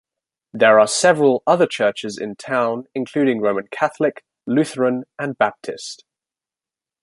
[0.51, 6.05] There are several other churches in town including Roman Catholic, Lutheran and Baptist.